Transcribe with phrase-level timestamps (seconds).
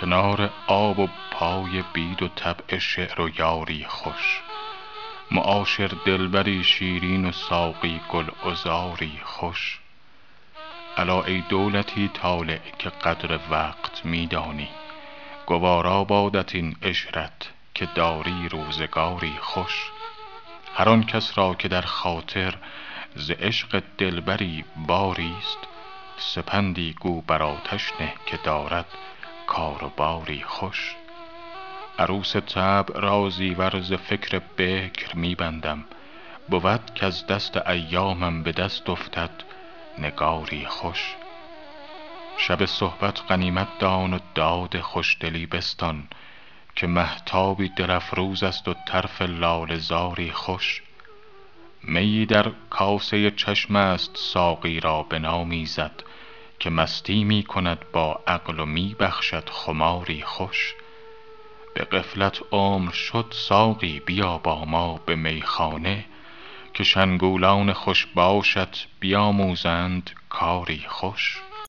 [0.00, 4.40] کنار آب و پای بید و طبع شعر و یاری خوش.
[5.30, 9.78] معاشر دلبری شیرین و ساقی گلعذاری خوش.
[10.96, 14.68] الا ای دولتی طالع که قدر وقت می دانی.
[15.46, 19.90] گوارا بادت این عشرت که داری روزگاری خوش.
[20.74, 22.54] هر آن کس را که در خاطر
[23.14, 25.58] ز عشق دلبری باری ست
[26.16, 28.86] سپندی گو بر آتش نه که دارد
[29.46, 30.94] کار و باری خوش.
[31.98, 35.84] عروس طبع را زیور ز فکر بکر می بندم.
[36.48, 39.30] بود کز دست ایامم به دست افتد
[39.98, 41.14] نگاری خوش.
[42.36, 46.08] شب صحبت غنیمت دان و داد خوشدلی بستان
[46.76, 50.82] که مهتابی دل افروز است و طرف لاله زاری خوش.
[51.82, 56.02] میی در کاسه چشم است ساقی را بنامیزد
[56.64, 60.74] که مستی می کند با عقل و می بخشد خماری خوش.
[61.74, 66.04] به غفلت عمر شد ساقی بیا با ما به میخانه
[66.74, 71.42] که شنگولان خوش باشت بیاموزند کاری خوش.